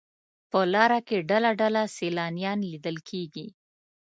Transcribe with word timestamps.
په 0.51 0.59
لاره 0.73 0.99
کې 1.07 1.17
ډله 1.29 1.51
ډله 1.61 1.83
سیلانیان 1.97 2.59
لیدل 2.71 2.97
کېږي. 3.09 3.47